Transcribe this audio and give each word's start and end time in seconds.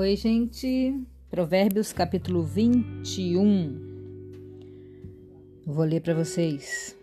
Oi, 0.00 0.14
gente. 0.14 0.96
Provérbios 1.28 1.92
capítulo 1.92 2.44
21. 2.44 3.80
Vou 5.66 5.84
ler 5.84 6.00
para 6.00 6.14
vocês. 6.14 6.96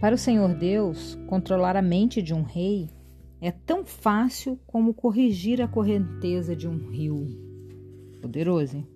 Para 0.00 0.16
o 0.16 0.18
Senhor 0.18 0.52
Deus, 0.52 1.16
controlar 1.28 1.76
a 1.76 1.80
mente 1.80 2.20
de 2.20 2.34
um 2.34 2.42
rei 2.42 2.90
é 3.40 3.52
tão 3.52 3.86
fácil 3.86 4.58
como 4.66 4.92
corrigir 4.92 5.62
a 5.62 5.68
correnteza 5.68 6.56
de 6.56 6.66
um 6.66 6.90
rio. 6.90 7.24
Poderoso, 8.20 8.78
hein? 8.78 8.88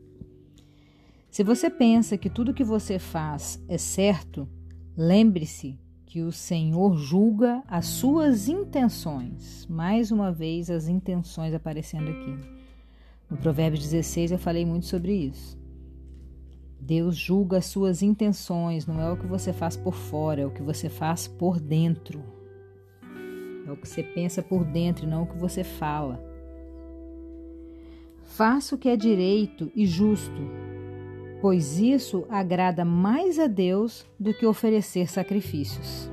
Se 1.30 1.44
você 1.44 1.70
pensa 1.70 2.18
que 2.18 2.28
tudo 2.28 2.52
que 2.52 2.64
você 2.64 2.98
faz 2.98 3.64
é 3.68 3.78
certo, 3.78 4.48
lembre-se 4.96 5.78
que 6.06 6.22
o 6.22 6.32
Senhor 6.32 6.96
julga 6.96 7.62
as 7.68 7.86
suas 7.86 8.48
intenções. 8.48 9.64
Mais 9.70 10.10
uma 10.10 10.32
vez, 10.32 10.68
as 10.68 10.88
intenções 10.88 11.54
aparecendo 11.54 12.10
aqui. 12.10 12.61
No 13.32 13.38
Provérbio 13.38 13.80
16 13.80 14.32
eu 14.32 14.38
falei 14.38 14.66
muito 14.66 14.84
sobre 14.84 15.10
isso. 15.10 15.58
Deus 16.78 17.16
julga 17.16 17.56
as 17.56 17.64
suas 17.64 18.02
intenções, 18.02 18.86
não 18.86 19.00
é 19.00 19.10
o 19.10 19.16
que 19.16 19.26
você 19.26 19.54
faz 19.54 19.74
por 19.74 19.94
fora, 19.94 20.42
é 20.42 20.46
o 20.46 20.50
que 20.50 20.62
você 20.62 20.90
faz 20.90 21.26
por 21.26 21.58
dentro. 21.58 22.22
É 23.66 23.72
o 23.72 23.76
que 23.78 23.88
você 23.88 24.02
pensa 24.02 24.42
por 24.42 24.66
dentro 24.66 25.06
e 25.06 25.08
não 25.08 25.22
o 25.22 25.26
que 25.26 25.38
você 25.38 25.64
fala. 25.64 26.22
Faça 28.22 28.74
o 28.74 28.78
que 28.78 28.90
é 28.90 28.96
direito 28.96 29.72
e 29.74 29.86
justo, 29.86 30.42
pois 31.40 31.78
isso 31.78 32.26
agrada 32.28 32.84
mais 32.84 33.38
a 33.38 33.46
Deus 33.46 34.04
do 34.20 34.34
que 34.34 34.44
oferecer 34.44 35.10
sacrifícios. 35.10 36.10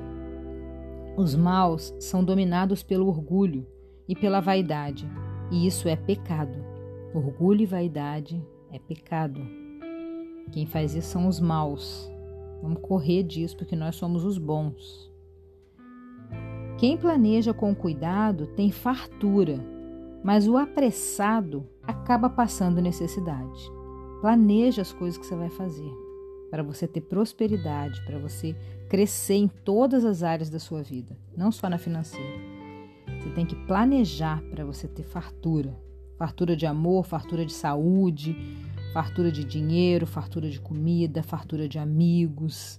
Os 1.17 1.35
maus 1.35 1.93
são 1.99 2.23
dominados 2.23 2.81
pelo 2.81 3.07
orgulho 3.07 3.67
e 4.07 4.15
pela 4.15 4.39
vaidade, 4.39 5.05
e 5.51 5.67
isso 5.67 5.89
é 5.89 5.97
pecado. 5.97 6.68
Orgulho 7.13 7.61
e 7.61 7.65
vaidade 7.65 8.45
é 8.71 8.77
pecado. 8.77 9.41
Quem 10.51 10.65
faz 10.65 10.93
isso 10.93 11.09
são 11.09 11.27
os 11.27 11.39
maus. 11.39 12.09
Vamos 12.61 12.81
correr 12.81 13.23
disso 13.23 13.57
porque 13.57 13.75
nós 13.75 13.95
somos 13.95 14.23
os 14.23 14.37
bons. 14.37 15.11
Quem 16.77 16.97
planeja 16.97 17.53
com 17.53 17.73
cuidado 17.73 18.47
tem 18.47 18.71
fartura, 18.71 19.59
mas 20.23 20.47
o 20.47 20.55
apressado 20.55 21.67
acaba 21.83 22.29
passando 22.29 22.81
necessidade. 22.81 23.71
Planeje 24.21 24.81
as 24.81 24.93
coisas 24.93 25.17
que 25.17 25.25
você 25.25 25.35
vai 25.35 25.49
fazer 25.49 25.91
para 26.49 26.63
você 26.63 26.87
ter 26.87 27.01
prosperidade, 27.01 28.03
para 28.05 28.17
você 28.17 28.55
crescer 28.89 29.35
em 29.35 29.47
todas 29.47 30.03
as 30.03 30.23
áreas 30.23 30.49
da 30.49 30.59
sua 30.59 30.81
vida, 30.81 31.17
não 31.35 31.51
só 31.51 31.69
na 31.69 31.77
financeira. 31.77 32.39
Você 33.19 33.29
tem 33.31 33.45
que 33.45 33.55
planejar 33.67 34.41
para 34.49 34.65
você 34.65 34.87
ter 34.87 35.03
fartura, 35.03 35.77
fartura 36.19 36.53
de 36.53 36.65
amor, 36.65 37.05
fartura 37.05 37.45
de 37.45 37.53
saúde, 37.53 38.35
fartura 38.93 39.31
de 39.31 39.45
dinheiro, 39.45 40.05
fartura 40.05 40.49
de 40.49 40.59
comida, 40.59 41.23
fartura 41.23 41.65
de 41.65 41.79
amigos. 41.79 42.77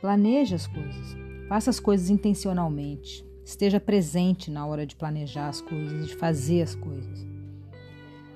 Planeje 0.00 0.54
as 0.54 0.68
coisas. 0.68 1.16
Faça 1.48 1.68
as 1.68 1.80
coisas 1.80 2.08
intencionalmente. 2.10 3.26
Esteja 3.44 3.80
presente 3.80 4.52
na 4.52 4.64
hora 4.64 4.86
de 4.86 4.94
planejar 4.94 5.48
as 5.48 5.60
coisas, 5.60 6.06
de 6.06 6.14
fazer 6.14 6.62
as 6.62 6.76
coisas. 6.76 7.26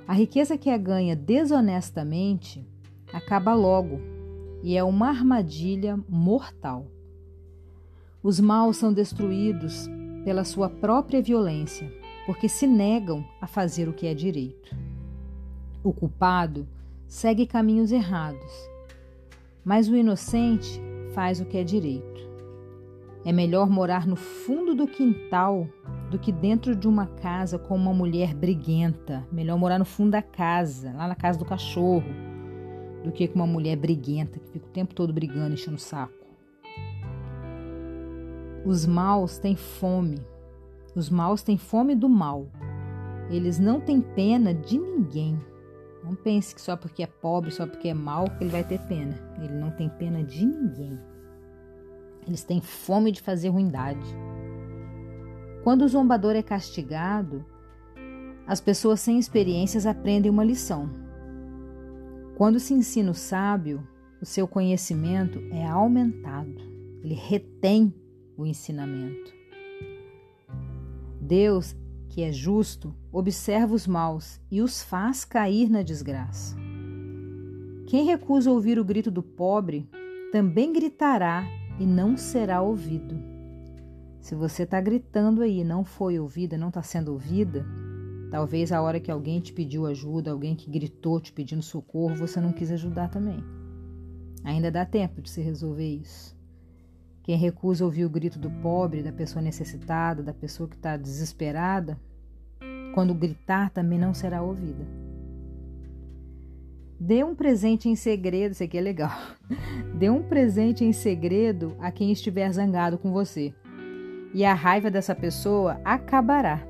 A 0.09 0.13
riqueza 0.13 0.59
que 0.59 0.69
é 0.69 0.77
ganha 0.77 1.15
desonestamente 1.15 2.67
acaba 3.13 3.55
logo 3.55 4.01
e 4.65 4.77
é 4.77 4.83
uma 4.83 5.11
armadilha 5.11 5.97
mortal. 6.09 6.91
Os 8.21 8.41
maus 8.41 8.79
são 8.79 8.93
destruídos 8.93 9.89
pela 10.25 10.43
sua 10.43 10.69
própria 10.69 11.23
violência, 11.23 11.89
porque 12.27 12.49
se 12.49 12.67
negam 12.67 13.25
a 13.41 13.47
fazer 13.47 13.89
o 13.89 13.93
que 13.93 14.07
é 14.07 14.15
direito. 14.15 14.77
O 15.83 15.93
culpado 15.93 16.67
segue 17.07 17.47
caminhos 17.47 17.93
errados, 17.93 18.53
mas 19.65 19.89
o 19.89 19.97
inocente 19.97 20.81
faz 21.15 21.41
o 21.41 21.45
que 21.45 21.59
é 21.59 21.65
direito. 21.65 22.15
É 23.25 23.33
melhor 23.33 23.71
morar 23.71 24.07
no 24.07 24.17
fundo 24.17 24.75
do 24.75 24.87
quintal 24.87 25.67
do 26.11 26.19
que 26.19 26.31
dentro 26.31 26.77
de 26.77 26.87
uma 26.87 27.07
casa 27.07 27.59
com 27.59 27.75
uma 27.75 27.93
mulher 27.93 28.35
briguenta. 28.35 29.27
Melhor 29.33 29.59
morar 29.59 29.79
no 29.79 29.85
fundo 29.85 30.11
da 30.11 30.21
casa, 30.21 30.93
lá 30.93 31.09
na 31.09 31.15
casa 31.15 31.39
do 31.39 31.45
cachorro, 31.45 32.05
do 33.03 33.11
que 33.11 33.27
com 33.27 33.37
uma 33.37 33.47
mulher 33.47 33.77
briguenta 33.77 34.39
que 34.39 34.51
fica 34.51 34.67
o 34.67 34.71
tempo 34.71 34.95
todo 34.95 35.13
brigando, 35.13 35.55
enchendo 35.55 35.77
o 35.77 35.81
saco. 35.81 36.13
Os 38.65 38.85
maus 38.87 39.39
têm 39.39 39.57
fome. 39.57 40.21
Os 40.95 41.11
maus 41.11 41.43
têm 41.43 41.59
fome 41.59 41.95
do 41.95 42.09
mal. 42.09 42.49
Eles 43.31 43.59
não 43.59 43.81
têm 43.81 44.01
pena 44.01 44.55
de 44.55 44.79
ninguém. 44.79 45.41
Não 46.05 46.15
pense 46.15 46.55
que 46.55 46.61
só 46.61 46.77
porque 46.77 47.03
é 47.03 47.07
pobre, 47.07 47.51
só 47.51 47.67
porque 47.67 47.89
é 47.89 47.95
mau, 47.95 48.27
que 48.31 48.45
ele 48.45 48.51
vai 48.51 48.63
ter 48.63 48.79
pena. 48.81 49.15
Ele 49.39 49.55
não 49.55 49.71
tem 49.71 49.89
pena 49.89 50.23
de 50.23 50.47
ninguém. 50.47 50.99
Eles 52.27 52.45
têm 52.45 52.61
fome 52.61 53.11
de 53.11 53.21
fazer 53.21 53.49
ruindade. 53.49 54.07
Quando 55.65 55.83
o 55.83 55.89
zombador 55.89 56.37
é 56.37 56.43
castigado, 56.43 57.45
as 58.47 58.61
pessoas 58.61 59.01
sem 59.01 59.19
experiências 59.19 59.87
aprendem 59.87 60.31
uma 60.31 60.45
lição. 60.45 60.91
Quando 62.37 62.61
se 62.61 62.75
ensina 62.75 63.11
o 63.11 63.15
sábio, 63.15 63.87
o 64.21 64.27
seu 64.27 64.47
conhecimento 64.47 65.39
é 65.51 65.67
aumentado, 65.67 66.61
ele 67.03 67.15
retém 67.15 67.95
o 68.37 68.45
ensinamento. 68.45 69.33
Deus, 71.25 71.75
que 72.11 72.23
é 72.23 72.31
justo, 72.31 72.95
observa 73.11 73.75
os 73.75 73.87
maus 73.87 74.39
e 74.51 74.61
os 74.61 74.83
faz 74.83 75.25
cair 75.25 75.71
na 75.71 75.83
desgraça. 75.83 76.55
Quem 77.87 78.05
recusa 78.05 78.51
ouvir 78.51 78.79
o 78.79 78.85
grito 78.85 79.11
do 79.11 79.23
pobre 79.23 79.89
também 80.31 80.71
gritará 80.71 81.47
e 81.81 81.87
não 81.87 82.15
será 82.17 82.61
ouvido. 82.61 83.17
Se 84.21 84.35
você 84.35 84.65
está 84.65 84.81
gritando 84.81 85.41
aí 85.41 85.61
e 85.61 85.65
não 85.65 85.83
foi 85.83 86.19
ouvida, 86.19 86.59
não 86.59 86.69
está 86.69 86.83
sendo 86.83 87.13
ouvida, 87.13 87.65
talvez 88.31 88.71
a 88.71 88.83
hora 88.83 89.01
que 89.01 89.11
alguém 89.11 89.41
te 89.41 89.53
pediu 89.53 89.87
ajuda, 89.87 90.31
alguém 90.31 90.55
que 90.55 90.71
gritou 90.71 91.21
te 91.21 91.33
pedindo 91.33 91.63
socorro, 91.63 92.17
você 92.17 92.39
não 92.39 92.53
quis 92.53 92.71
ajudar 92.71 93.09
também. 93.09 93.43
Ainda 94.45 94.71
dá 94.71 94.85
tempo 94.85 95.23
de 95.23 95.31
se 95.31 95.41
resolver 95.41 95.89
isso. 95.89 96.34
Quem 97.25 97.39
recusa 97.39 97.87
ouvir 97.87 98.05
o 98.05 98.11
grito 98.11 98.39
do 98.39 98.51
pobre, 98.51 99.03
da 99.03 99.11
pessoa 99.11 99.43
necessitada, 99.43 100.23
da 100.23 100.35
pessoa 100.35 100.69
que 100.69 100.77
está 100.77 100.95
desesperada, 100.95 101.99
quando 102.95 103.15
gritar 103.15 103.71
também 103.71 103.99
não 103.99 104.13
será 104.13 104.43
ouvida. 104.43 104.87
Dê 107.01 107.25
um 107.25 107.35
presente 107.35 107.89
em 107.89 107.97
segredo, 107.97 108.53
isso 108.53 108.63
aqui 108.63 108.77
é 108.77 108.81
legal. 108.81 109.11
Dê 109.99 110.11
um 110.11 110.23
presente 110.23 110.85
em 110.85 110.93
segredo 110.93 111.75
a 111.81 111.91
quem 111.91 112.13
estiver 112.13 112.53
zangado 112.53 112.99
com 112.99 113.11
você. 113.11 113.55
E 114.35 114.45
a 114.45 114.53
raiva 114.53 114.91
dessa 114.91 115.15
pessoa 115.15 115.81
acabará. 115.83 116.63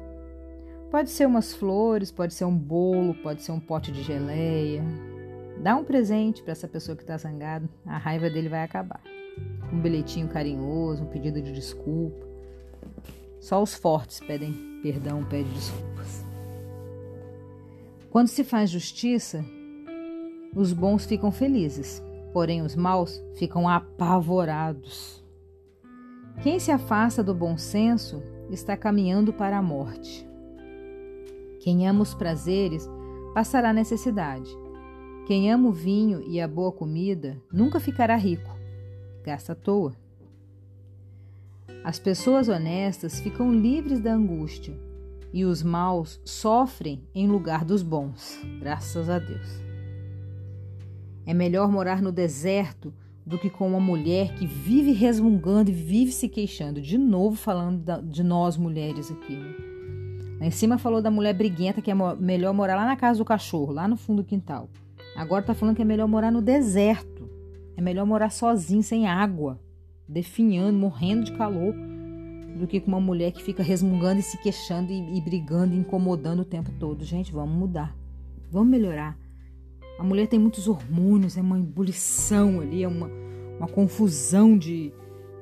Pode 0.88 1.10
ser 1.10 1.26
umas 1.26 1.52
flores, 1.52 2.12
pode 2.12 2.32
ser 2.32 2.44
um 2.44 2.56
bolo, 2.56 3.12
pode 3.14 3.42
ser 3.42 3.50
um 3.50 3.60
pote 3.60 3.90
de 3.90 4.04
geleia. 4.04 4.84
Dá 5.60 5.74
um 5.74 5.82
presente 5.82 6.44
para 6.44 6.52
essa 6.52 6.68
pessoa 6.68 6.96
que 6.96 7.02
está 7.02 7.16
zangada, 7.16 7.68
a 7.84 7.98
raiva 7.98 8.30
dele 8.30 8.48
vai 8.48 8.62
acabar. 8.62 9.00
Um 9.72 9.80
bilhetinho 9.80 10.28
carinhoso, 10.28 11.02
um 11.02 11.06
pedido 11.06 11.40
de 11.42 11.52
desculpa. 11.52 12.26
Só 13.40 13.62
os 13.62 13.74
fortes 13.74 14.20
pedem 14.20 14.80
perdão, 14.82 15.24
pedem 15.24 15.52
desculpas. 15.52 16.24
Quando 18.10 18.28
se 18.28 18.44
faz 18.44 18.70
justiça, 18.70 19.44
os 20.54 20.72
bons 20.72 21.04
ficam 21.04 21.32
felizes, 21.32 22.02
porém 22.32 22.62
os 22.62 22.76
maus 22.76 23.22
ficam 23.34 23.68
apavorados. 23.68 25.24
Quem 26.42 26.58
se 26.58 26.70
afasta 26.70 27.22
do 27.22 27.34
bom 27.34 27.56
senso 27.56 28.22
está 28.50 28.76
caminhando 28.76 29.32
para 29.32 29.58
a 29.58 29.62
morte. 29.62 30.28
Quem 31.60 31.88
ama 31.88 32.02
os 32.02 32.14
prazeres 32.14 32.88
passará 33.34 33.72
necessidade. 33.72 34.50
Quem 35.26 35.50
ama 35.50 35.68
o 35.68 35.72
vinho 35.72 36.22
e 36.28 36.40
a 36.40 36.46
boa 36.46 36.70
comida 36.70 37.40
nunca 37.52 37.80
ficará 37.80 38.14
rico, 38.14 38.53
gasta 39.24 39.52
à 39.52 39.54
toa. 39.54 39.94
As 41.82 41.98
pessoas 41.98 42.48
honestas 42.48 43.20
ficam 43.20 43.52
livres 43.52 44.00
da 44.00 44.12
angústia 44.12 44.78
e 45.32 45.44
os 45.44 45.62
maus 45.62 46.20
sofrem 46.24 47.02
em 47.14 47.26
lugar 47.26 47.64
dos 47.64 47.82
bons, 47.82 48.38
graças 48.60 49.08
a 49.08 49.18
Deus. 49.18 49.62
É 51.26 51.32
melhor 51.32 51.70
morar 51.70 52.02
no 52.02 52.12
deserto 52.12 52.92
do 53.26 53.38
que 53.38 53.48
com 53.48 53.66
uma 53.66 53.80
mulher 53.80 54.34
que 54.34 54.46
vive 54.46 54.92
resmungando 54.92 55.70
e 55.70 55.74
vive 55.74 56.12
se 56.12 56.28
queixando. 56.28 56.80
De 56.80 56.98
novo 56.98 57.36
falando 57.36 58.02
de 58.02 58.22
nós 58.22 58.56
mulheres 58.56 59.10
aqui. 59.10 59.34
Né? 59.34 59.54
Lá 60.40 60.46
em 60.46 60.50
cima 60.50 60.76
falou 60.76 61.00
da 61.00 61.10
mulher 61.10 61.32
briguenta 61.32 61.80
que 61.80 61.90
é 61.90 61.94
melhor 61.94 62.52
morar 62.52 62.76
lá 62.76 62.84
na 62.84 62.96
casa 62.96 63.18
do 63.18 63.24
cachorro, 63.24 63.72
lá 63.72 63.88
no 63.88 63.96
fundo 63.96 64.22
do 64.22 64.26
quintal. 64.26 64.68
Agora 65.16 65.44
tá 65.44 65.54
falando 65.54 65.76
que 65.76 65.82
é 65.82 65.84
melhor 65.84 66.08
morar 66.08 66.30
no 66.30 66.42
deserto. 66.42 67.13
É 67.76 67.82
melhor 67.82 68.06
morar 68.06 68.30
sozinho, 68.30 68.82
sem 68.82 69.06
água, 69.06 69.60
definhando, 70.08 70.78
morrendo 70.78 71.24
de 71.24 71.32
calor, 71.32 71.74
do 72.58 72.66
que 72.66 72.80
com 72.80 72.88
uma 72.88 73.00
mulher 73.00 73.32
que 73.32 73.42
fica 73.42 73.62
resmungando 73.62 74.20
e 74.20 74.22
se 74.22 74.38
queixando 74.38 74.92
e, 74.92 75.18
e 75.18 75.20
brigando 75.20 75.74
e 75.74 75.78
incomodando 75.78 76.40
o 76.40 76.44
tempo 76.44 76.70
todo. 76.78 77.04
Gente, 77.04 77.32
vamos 77.32 77.56
mudar. 77.56 77.96
vamos 78.50 78.68
melhorar. 78.68 79.18
A 79.98 80.04
mulher 80.04 80.26
tem 80.26 80.38
muitos 80.38 80.68
hormônios, 80.68 81.36
é 81.36 81.40
uma 81.40 81.58
ebulição 81.58 82.60
ali, 82.60 82.82
é 82.82 82.88
uma, 82.88 83.10
uma 83.58 83.68
confusão 83.68 84.56
de, 84.56 84.92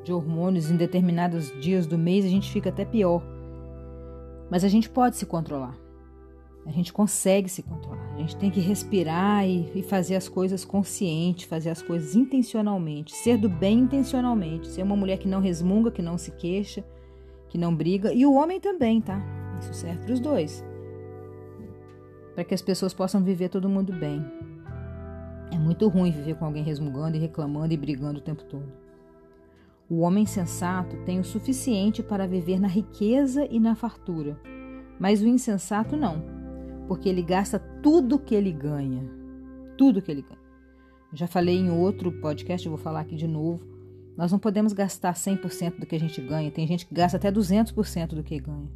de 0.04 0.12
hormônios 0.12 0.70
em 0.70 0.76
determinados 0.76 1.52
dias 1.60 1.86
do 1.86 1.96
mês, 1.96 2.24
a 2.24 2.28
gente 2.28 2.50
fica 2.50 2.68
até 2.68 2.84
pior. 2.84 3.22
Mas 4.50 4.64
a 4.64 4.68
gente 4.68 4.90
pode 4.90 5.16
se 5.16 5.24
controlar. 5.24 5.81
A 6.64 6.70
gente 6.70 6.92
consegue 6.92 7.48
se 7.48 7.62
controlar. 7.62 8.14
A 8.14 8.18
gente 8.18 8.36
tem 8.36 8.50
que 8.50 8.60
respirar 8.60 9.46
e, 9.46 9.70
e, 9.74 9.82
fazer 9.82 10.14
as 10.14 10.28
coisas 10.28 10.64
consciente, 10.64 11.46
fazer 11.46 11.70
as 11.70 11.82
coisas 11.82 12.14
intencionalmente, 12.14 13.14
ser 13.14 13.36
do 13.36 13.48
bem 13.48 13.80
intencionalmente, 13.80 14.68
ser 14.68 14.82
uma 14.82 14.96
mulher 14.96 15.18
que 15.18 15.26
não 15.26 15.40
resmunga, 15.40 15.90
que 15.90 16.02
não 16.02 16.16
se 16.16 16.30
queixa, 16.32 16.84
que 17.48 17.58
não 17.58 17.74
briga. 17.74 18.12
E 18.12 18.24
o 18.24 18.34
homem 18.34 18.60
também, 18.60 19.00
tá? 19.00 19.20
Isso 19.60 19.74
serve 19.74 20.04
para 20.04 20.12
os 20.12 20.20
dois. 20.20 20.64
Para 22.34 22.44
que 22.44 22.54
as 22.54 22.62
pessoas 22.62 22.94
possam 22.94 23.22
viver 23.22 23.48
todo 23.48 23.68
mundo 23.68 23.92
bem. 23.92 24.24
É 25.52 25.58
muito 25.58 25.88
ruim 25.88 26.12
viver 26.12 26.36
com 26.36 26.44
alguém 26.44 26.62
resmungando 26.62 27.16
e 27.16 27.20
reclamando 27.20 27.74
e 27.74 27.76
brigando 27.76 28.20
o 28.20 28.22
tempo 28.22 28.44
todo. 28.44 28.72
O 29.90 30.00
homem 30.00 30.24
sensato 30.24 30.96
tem 31.04 31.20
o 31.20 31.24
suficiente 31.24 32.02
para 32.02 32.26
viver 32.26 32.58
na 32.58 32.68
riqueza 32.68 33.46
e 33.50 33.60
na 33.60 33.74
fartura, 33.74 34.40
mas 34.98 35.20
o 35.20 35.26
insensato 35.26 35.94
não, 35.96 36.22
porque 36.86 37.08
ele 37.08 37.22
gasta 37.22 37.58
tudo 37.58 38.18
que 38.18 38.34
ele 38.34 38.52
ganha. 38.52 39.02
Tudo 39.76 40.02
que 40.02 40.10
ele 40.10 40.22
ganha. 40.22 40.40
Já 41.12 41.26
falei 41.26 41.56
em 41.56 41.70
outro 41.70 42.10
podcast, 42.12 42.68
vou 42.68 42.78
falar 42.78 43.00
aqui 43.00 43.16
de 43.16 43.28
novo. 43.28 43.60
Nós 44.16 44.30
não 44.30 44.38
podemos 44.38 44.72
gastar 44.72 45.14
100% 45.14 45.80
do 45.80 45.86
que 45.86 45.96
a 45.96 46.00
gente 46.00 46.20
ganha, 46.20 46.50
tem 46.50 46.66
gente 46.66 46.86
que 46.86 46.94
gasta 46.94 47.16
até 47.16 47.30
200% 47.30 48.08
do 48.08 48.22
que 48.22 48.38
ganha. 48.38 48.70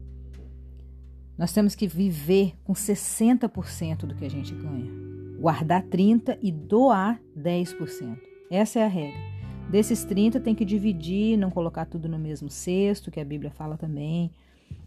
Nós 1.36 1.52
temos 1.52 1.74
que 1.74 1.86
viver 1.86 2.54
com 2.64 2.72
60% 2.72 4.06
do 4.06 4.14
que 4.14 4.24
a 4.24 4.30
gente 4.30 4.54
ganha 4.54 5.06
guardar 5.38 5.82
30 5.82 6.38
e 6.42 6.50
doar 6.50 7.20
10%. 7.38 8.18
Essa 8.50 8.80
é 8.80 8.84
a 8.84 8.88
regra. 8.88 9.20
Desses 9.70 10.04
30 10.04 10.40
tem 10.40 10.54
que 10.54 10.64
dividir, 10.64 11.36
não 11.36 11.50
colocar 11.50 11.84
tudo 11.84 12.08
no 12.08 12.18
mesmo 12.18 12.48
cesto, 12.48 13.10
que 13.10 13.20
a 13.20 13.24
Bíblia 13.24 13.50
fala 13.50 13.76
também. 13.76 14.30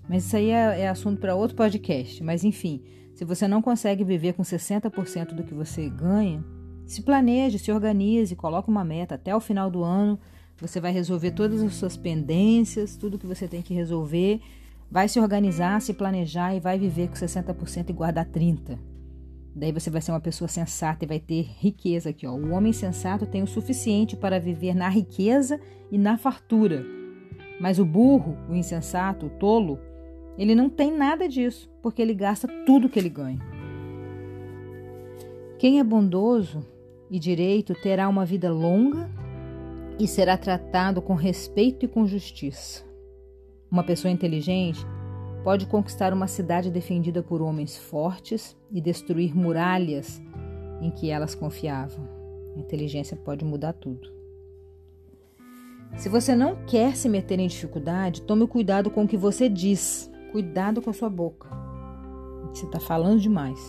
Mas 0.07 0.25
isso 0.25 0.35
aí 0.35 0.49
é, 0.49 0.81
é 0.81 0.89
assunto 0.89 1.19
para 1.19 1.35
outro 1.35 1.55
podcast. 1.55 2.23
Mas 2.23 2.43
enfim, 2.43 2.81
se 3.19 3.25
você 3.25 3.49
não 3.49 3.61
consegue 3.61 4.01
viver 4.05 4.31
com 4.31 4.43
60% 4.43 5.33
do 5.33 5.43
que 5.43 5.53
você 5.53 5.89
ganha, 5.89 6.41
se 6.85 7.01
planeje, 7.01 7.59
se 7.59 7.69
organize, 7.69 8.33
coloque 8.33 8.69
uma 8.69 8.85
meta 8.85 9.15
até 9.15 9.35
o 9.35 9.41
final 9.41 9.69
do 9.69 9.83
ano. 9.83 10.17
Você 10.61 10.79
vai 10.79 10.93
resolver 10.93 11.31
todas 11.31 11.61
as 11.61 11.73
suas 11.73 11.97
pendências, 11.97 12.95
tudo 12.95 13.19
que 13.19 13.27
você 13.27 13.45
tem 13.45 13.61
que 13.61 13.73
resolver. 13.73 14.39
Vai 14.89 15.09
se 15.09 15.19
organizar, 15.19 15.81
se 15.81 15.93
planejar 15.93 16.55
e 16.55 16.61
vai 16.61 16.79
viver 16.79 17.09
com 17.09 17.15
60% 17.15 17.89
e 17.89 17.91
guardar 17.91 18.25
30%. 18.25 18.79
Daí 19.53 19.73
você 19.73 19.89
vai 19.89 19.99
ser 19.99 20.11
uma 20.13 20.21
pessoa 20.21 20.47
sensata 20.47 21.03
e 21.03 21.07
vai 21.07 21.19
ter 21.19 21.45
riqueza 21.59 22.11
aqui, 22.11 22.25
ó. 22.25 22.31
O 22.31 22.51
homem 22.51 22.71
sensato 22.71 23.25
tem 23.25 23.43
o 23.43 23.47
suficiente 23.47 24.15
para 24.15 24.39
viver 24.39 24.73
na 24.73 24.87
riqueza 24.87 25.59
e 25.91 25.97
na 25.97 26.17
fartura. 26.17 26.85
Mas 27.59 27.79
o 27.79 27.85
burro, 27.85 28.37
o 28.47 28.55
insensato, 28.55 29.25
o 29.25 29.29
tolo, 29.29 29.77
ele 30.39 30.55
não 30.55 30.69
tem 30.69 30.91
nada 30.91 31.27
disso, 31.27 31.69
porque 31.81 32.01
ele 32.01 32.13
gasta 32.13 32.47
tudo 32.65 32.89
que 32.89 32.97
ele 32.97 33.09
ganha. 33.09 33.39
Quem 35.57 35.79
é 35.79 35.83
bondoso 35.83 36.65
e 37.11 37.19
direito 37.19 37.73
terá 37.73 38.07
uma 38.07 38.25
vida 38.25 38.51
longa 38.51 39.09
e 39.99 40.07
será 40.07 40.37
tratado 40.37 41.01
com 41.01 41.13
respeito 41.13 41.85
e 41.85 41.87
com 41.87 42.07
justiça. 42.07 42.85
Uma 43.69 43.83
pessoa 43.83 44.11
inteligente 44.11 44.79
pode 45.43 45.65
conquistar 45.65 46.13
uma 46.13 46.27
cidade 46.27 46.71
defendida 46.71 47.21
por 47.21 47.41
homens 47.41 47.77
fortes 47.77 48.55
e 48.71 48.79
destruir 48.79 49.35
muralhas 49.35 50.21
em 50.81 50.89
que 50.89 51.09
elas 51.09 51.35
confiavam. 51.35 52.07
A 52.55 52.59
inteligência 52.59 53.17
pode 53.17 53.43
mudar 53.43 53.73
tudo. 53.73 54.09
Se 55.97 56.07
você 56.07 56.35
não 56.35 56.55
quer 56.65 56.95
se 56.95 57.09
meter 57.09 57.39
em 57.39 57.47
dificuldade, 57.47 58.21
tome 58.21 58.47
cuidado 58.47 58.89
com 58.89 59.03
o 59.03 59.07
que 59.07 59.17
você 59.17 59.49
diz. 59.49 60.09
Cuidado 60.31 60.79
com 60.79 60.91
a 60.91 60.93
sua 60.93 61.09
boca. 61.09 61.49
Você 62.53 62.65
está 62.65 62.79
falando 62.79 63.19
demais. 63.19 63.59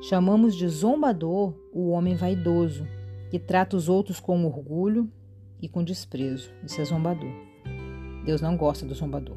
Chamamos 0.00 0.54
de 0.54 0.68
zombador 0.68 1.52
o 1.72 1.88
homem 1.88 2.14
vaidoso, 2.14 2.86
que 3.28 3.38
trata 3.38 3.76
os 3.76 3.88
outros 3.88 4.20
com 4.20 4.44
orgulho 4.44 5.10
e 5.60 5.68
com 5.68 5.82
desprezo. 5.82 6.52
Isso 6.64 6.80
é 6.80 6.84
zombador. 6.84 7.30
Deus 8.24 8.40
não 8.40 8.56
gosta 8.56 8.86
do 8.86 8.94
zombador. 8.94 9.36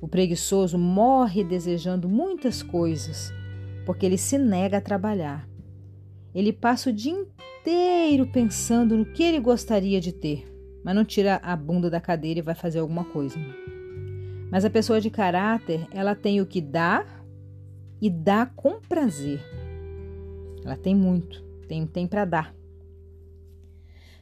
O 0.00 0.08
preguiçoso 0.08 0.76
morre 0.76 1.44
desejando 1.44 2.08
muitas 2.08 2.60
coisas, 2.60 3.32
porque 3.86 4.04
ele 4.04 4.18
se 4.18 4.36
nega 4.36 4.78
a 4.78 4.80
trabalhar. 4.80 5.48
Ele 6.34 6.52
passa 6.52 6.90
o 6.90 6.92
dia 6.92 7.12
inteiro 7.12 8.26
pensando 8.32 8.96
no 8.96 9.04
que 9.04 9.22
ele 9.22 9.38
gostaria 9.38 10.00
de 10.00 10.12
ter, 10.12 10.44
mas 10.84 10.96
não 10.96 11.04
tira 11.04 11.36
a 11.36 11.54
bunda 11.54 11.88
da 11.88 12.00
cadeira 12.00 12.40
e 12.40 12.42
vai 12.42 12.56
fazer 12.56 12.80
alguma 12.80 13.04
coisa. 13.04 13.38
Mas 14.52 14.64
a 14.64 14.70
pessoa 14.70 15.00
de 15.00 15.10
caráter, 15.10 15.88
ela 15.90 16.14
tem 16.14 16.40
o 16.40 16.46
que 16.46 16.60
dá 16.60 17.04
e 18.00 18.08
dá 18.08 18.46
com 18.46 18.80
prazer. 18.80 19.40
Ela 20.64 20.76
tem 20.76 20.94
muito, 20.94 21.42
tem, 21.66 21.84
tem 21.86 22.06
para 22.06 22.24
dar. 22.24 22.54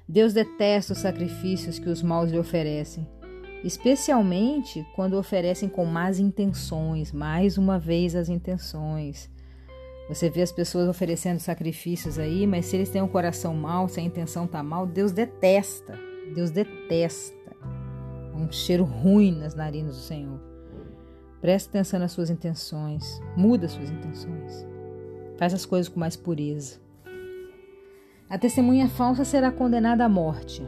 Deus 0.08 0.32
detesta 0.32 0.94
os 0.94 1.00
sacrifícios 1.00 1.78
que 1.78 1.88
os 1.88 2.02
maus 2.02 2.30
lhe 2.30 2.38
oferecem 2.38 3.06
especialmente 3.64 4.86
quando 4.94 5.18
oferecem 5.18 5.68
com 5.68 5.84
más 5.84 6.18
intenções, 6.18 7.12
mais 7.12 7.58
uma 7.58 7.78
vez 7.78 8.14
as 8.14 8.28
intenções. 8.28 9.30
Você 10.08 10.28
vê 10.28 10.42
as 10.42 10.50
pessoas 10.50 10.88
oferecendo 10.88 11.38
sacrifícios 11.38 12.18
aí, 12.18 12.46
mas 12.46 12.66
se 12.66 12.76
eles 12.76 12.88
têm 12.88 13.02
um 13.02 13.08
coração 13.08 13.54
mau, 13.54 13.88
se 13.88 14.00
a 14.00 14.02
intenção 14.02 14.46
tá 14.46 14.62
mal, 14.62 14.86
Deus 14.86 15.12
detesta. 15.12 15.98
Deus 16.34 16.50
detesta. 16.50 17.39
Um 18.34 18.50
cheiro 18.50 18.84
ruim 18.84 19.32
nas 19.38 19.54
narinas 19.54 19.96
do 19.96 20.02
Senhor. 20.02 20.40
Preste 21.40 21.68
atenção 21.68 21.98
nas 21.98 22.12
suas 22.12 22.30
intenções, 22.30 23.20
muda 23.36 23.68
suas 23.68 23.90
intenções. 23.90 24.66
Faz 25.38 25.54
as 25.54 25.64
coisas 25.64 25.88
com 25.88 25.98
mais 25.98 26.16
pureza. 26.16 26.78
A 28.28 28.38
testemunha 28.38 28.88
falsa 28.88 29.24
será 29.24 29.50
condenada 29.50 30.04
à 30.04 30.08
morte, 30.08 30.62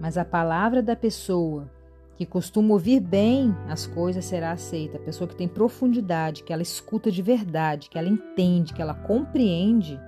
mas 0.00 0.16
a 0.16 0.24
palavra 0.24 0.82
da 0.82 0.94
pessoa 0.96 1.70
que 2.16 2.24
costuma 2.24 2.72
ouvir 2.72 3.00
bem 3.00 3.54
as 3.68 3.86
coisas 3.86 4.24
será 4.24 4.52
aceita. 4.52 4.96
A 4.96 5.00
pessoa 5.00 5.28
que 5.28 5.36
tem 5.36 5.48
profundidade, 5.48 6.44
que 6.44 6.52
ela 6.52 6.62
escuta 6.62 7.10
de 7.10 7.20
verdade, 7.22 7.90
que 7.90 7.98
ela 7.98 8.08
entende, 8.08 8.72
que 8.72 8.80
ela 8.80 8.94
compreende 8.94 10.00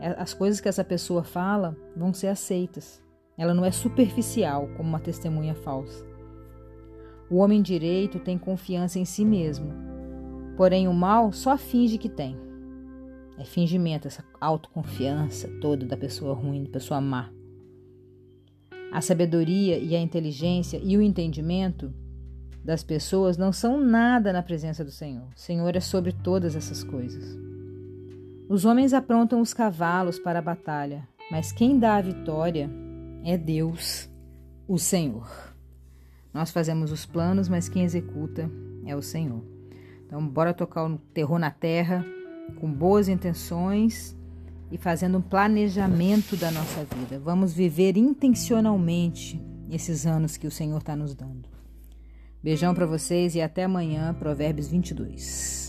é, 0.00 0.08
as 0.18 0.34
coisas 0.34 0.60
que 0.60 0.68
essa 0.68 0.84
pessoa 0.84 1.22
fala 1.22 1.76
vão 1.96 2.12
ser 2.12 2.26
aceitas. 2.26 3.02
Ela 3.38 3.54
não 3.54 3.64
é 3.64 3.70
superficial 3.70 4.68
como 4.76 4.88
uma 4.88 5.00
testemunha 5.00 5.54
falsa. 5.54 6.04
O 7.34 7.38
homem 7.38 7.60
direito 7.60 8.20
tem 8.20 8.38
confiança 8.38 8.96
em 8.96 9.04
si 9.04 9.24
mesmo, 9.24 9.74
porém 10.56 10.86
o 10.86 10.94
mal 10.94 11.32
só 11.32 11.58
finge 11.58 11.98
que 11.98 12.08
tem. 12.08 12.36
É 13.36 13.42
fingimento, 13.42 14.06
essa 14.06 14.24
autoconfiança 14.40 15.48
toda 15.60 15.84
da 15.84 15.96
pessoa 15.96 16.32
ruim, 16.32 16.62
da 16.62 16.70
pessoa 16.70 17.00
má. 17.00 17.32
A 18.92 19.00
sabedoria 19.00 19.76
e 19.78 19.96
a 19.96 20.00
inteligência 20.00 20.80
e 20.80 20.96
o 20.96 21.02
entendimento 21.02 21.92
das 22.62 22.84
pessoas 22.84 23.36
não 23.36 23.50
são 23.50 23.80
nada 23.80 24.32
na 24.32 24.40
presença 24.40 24.84
do 24.84 24.92
Senhor. 24.92 25.26
O 25.36 25.40
Senhor 25.40 25.74
é 25.74 25.80
sobre 25.80 26.12
todas 26.12 26.54
essas 26.54 26.84
coisas. 26.84 27.36
Os 28.48 28.64
homens 28.64 28.94
aprontam 28.94 29.40
os 29.40 29.52
cavalos 29.52 30.20
para 30.20 30.38
a 30.38 30.42
batalha, 30.42 31.08
mas 31.32 31.50
quem 31.50 31.80
dá 31.80 31.96
a 31.96 32.00
vitória 32.00 32.70
é 33.24 33.36
Deus, 33.36 34.08
o 34.68 34.78
Senhor. 34.78 35.53
Nós 36.34 36.50
fazemos 36.50 36.90
os 36.90 37.06
planos, 37.06 37.48
mas 37.48 37.68
quem 37.68 37.84
executa 37.84 38.50
é 38.84 38.96
o 38.96 39.00
Senhor. 39.00 39.42
Então, 40.04 40.26
bora 40.26 40.52
tocar 40.52 40.84
o 40.84 40.98
terror 41.14 41.38
na 41.38 41.50
terra 41.50 42.04
com 42.60 42.70
boas 42.70 43.08
intenções 43.08 44.16
e 44.70 44.76
fazendo 44.76 45.18
um 45.18 45.22
planejamento 45.22 46.36
da 46.36 46.50
nossa 46.50 46.84
vida. 46.96 47.20
Vamos 47.20 47.54
viver 47.54 47.96
intencionalmente 47.96 49.40
esses 49.70 50.06
anos 50.06 50.36
que 50.36 50.46
o 50.46 50.50
Senhor 50.50 50.78
está 50.78 50.96
nos 50.96 51.14
dando. 51.14 51.48
Beijão 52.42 52.74
para 52.74 52.84
vocês 52.84 53.34
e 53.34 53.40
até 53.40 53.64
amanhã, 53.64 54.12
Provérbios 54.12 54.68
22. 54.68 55.63